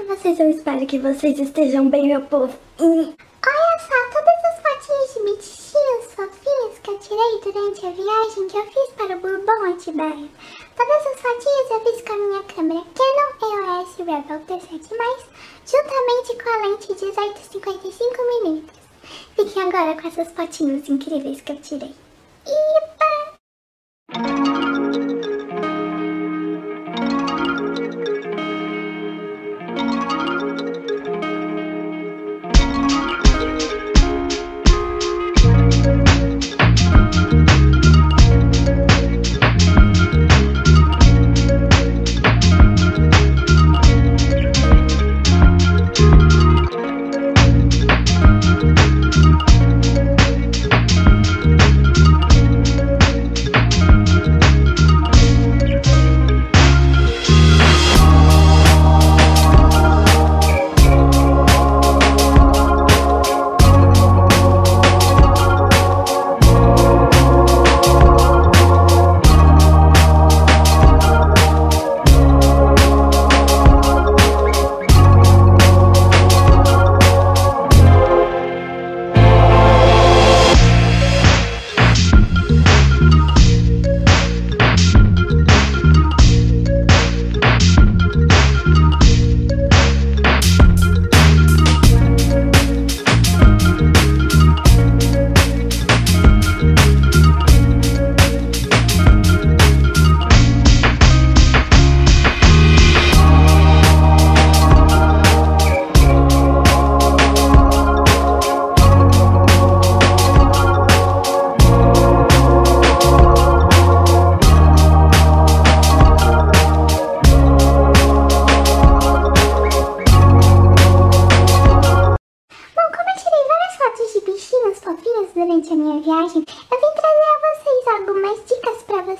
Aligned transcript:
com 0.00 0.06
vocês? 0.06 0.40
Eu 0.40 0.50
espero 0.50 0.86
que 0.86 0.98
vocês 0.98 1.38
estejam 1.38 1.90
bem, 1.90 2.08
meu 2.08 2.22
povo. 2.22 2.58
Olha 2.78 3.16
só, 3.80 3.94
todas 4.12 4.44
as 4.44 4.56
fotinhas 4.62 5.12
de 5.12 5.20
bichinhos 5.24 6.06
fofinhos 6.14 6.78
que 6.82 6.90
eu 6.90 6.98
tirei 6.98 7.40
durante 7.42 7.86
a 7.86 7.90
viagem 7.90 8.48
que 8.48 8.56
eu 8.56 8.64
fiz 8.64 8.94
para 8.96 9.14
o 9.16 9.20
Bourbon 9.20 9.72
Atibaia. 9.72 10.28
Todas 10.74 11.06
as 11.06 11.20
fotinhas 11.20 11.70
eu 11.70 11.80
fiz 11.80 12.00
com 12.02 12.12
a 12.12 12.16
minha 12.16 12.42
câmera 12.44 12.82
Canon 12.96 13.32
EOS 13.42 13.96
Rebel 13.98 14.40
T7+, 14.46 14.80
juntamente 15.66 16.30
com 16.42 16.48
a 16.48 16.56
lente 16.66 16.94
1855mm. 16.94 18.62
Fiquem 19.36 19.62
agora 19.62 20.00
com 20.00 20.08
essas 20.08 20.32
fotinhas 20.32 20.88
incríveis 20.88 21.42
que 21.42 21.52
eu 21.52 21.60
tirei. 21.60 21.94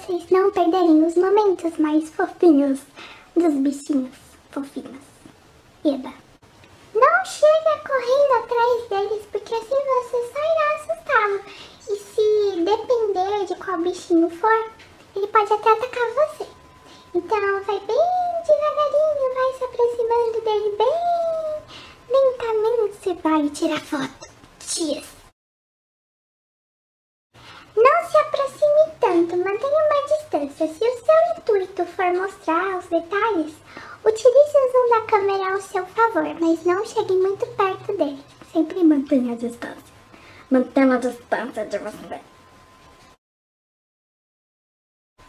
Vocês 0.00 0.30
não 0.30 0.50
perderem 0.50 1.04
os 1.04 1.14
momentos 1.14 1.76
mais 1.76 2.08
fofinhos 2.10 2.80
dos 3.36 3.54
bichinhos 3.54 4.14
fofinhos. 4.50 5.02
Eba! 5.84 6.12
Não 6.94 7.24
chega 7.24 7.82
correndo 7.86 8.32
atrás 8.38 8.88
deles, 8.88 9.26
porque 9.30 9.54
assim 9.54 9.68
você 9.68 10.32
só 10.32 10.40
irá 10.40 10.74
assustá-lo. 10.74 11.40
E 11.90 11.96
se 11.96 12.64
depender 12.64 13.46
de 13.46 13.54
qual 13.62 13.78
bichinho 13.78 14.30
for, 14.30 14.70
ele 15.14 15.26
pode 15.26 15.52
até 15.52 15.70
atacar 15.70 16.08
você. 16.14 16.46
Então 17.14 17.62
vai 17.64 17.80
bem 17.80 17.96
devagarinho, 18.46 19.34
vai 19.34 19.52
se 19.58 19.64
aproximando 19.64 20.40
dele 20.40 20.76
bem 20.78 20.96
lentamente. 22.08 23.22
Vai 23.22 23.50
tirar 23.50 23.80
foto. 23.80 24.30
Cheers! 24.60 25.19
Não 27.76 28.10
se 28.10 28.16
aproxime 28.16 28.92
tanto, 29.00 29.36
mantenha 29.36 29.86
uma 29.86 30.06
distância. 30.06 30.66
Se 30.66 30.84
o 30.84 31.04
seu 31.04 31.36
intuito 31.36 31.84
for 31.86 32.12
mostrar 32.12 32.78
os 32.78 32.86
detalhes, 32.86 33.54
utilize 34.04 34.56
o 34.56 34.72
zoom 34.72 34.88
da 34.90 35.06
câmera 35.06 35.52
ao 35.52 35.60
seu 35.60 35.86
favor, 35.86 36.34
mas 36.40 36.64
não 36.64 36.84
chegue 36.84 37.12
muito 37.12 37.46
perto 37.56 37.96
dele. 37.96 38.22
Sempre 38.52 38.82
mantenha 38.82 39.32
a 39.32 39.36
distância. 39.36 39.94
Mantenha 40.50 40.94
a 40.94 40.98
distância 40.98 41.64
de 41.64 41.78
você. 41.78 42.20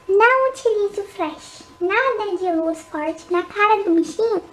Não 0.07 0.49
utilize 0.49 1.01
o 1.01 1.07
flash. 1.07 1.63
Nada 1.79 2.37
de 2.37 2.51
luz 2.51 2.79
forte 2.79 3.31
na 3.31 3.43
cara 3.43 3.83
do 3.83 3.95
bichinho. 3.95 4.43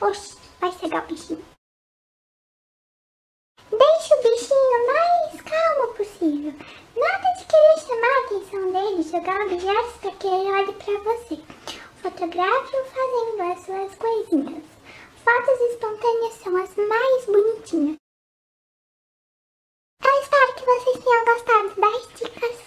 Oxi, 0.00 0.36
vai 0.60 0.72
cegar 0.72 1.04
o 1.04 1.06
bichinho. 1.06 1.44
Deixe 3.70 4.14
o 4.14 4.21
possível. 6.02 6.52
Nada 6.96 7.28
de 7.38 7.44
querer 7.46 7.78
chamar 7.86 8.08
a 8.08 8.24
atenção 8.26 8.72
dele, 8.72 9.02
jogar 9.02 9.40
objetos 9.42 9.96
para 10.00 10.10
que 10.12 10.26
ele 10.26 10.50
olhe 10.50 10.72
para 10.72 10.98
você. 10.98 11.38
Fotografe-o 12.02 12.84
fazendo 12.84 13.52
as 13.52 13.60
suas 13.64 13.94
coisinhas. 13.94 14.64
Fotos 15.24 15.60
espontâneas 15.70 16.34
são 16.34 16.56
as 16.56 16.74
mais 16.76 17.26
bonitinhas. 17.26 17.96
Eu 20.04 20.20
espero 20.20 20.54
que 20.54 20.64
vocês 20.64 21.04
tenham 21.04 21.24
gostado 21.24 21.80
das 21.80 22.08
dicas. 22.18 22.61